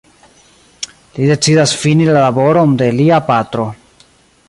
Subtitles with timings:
[1.17, 3.71] Li decidas fini la laboron de lia patro.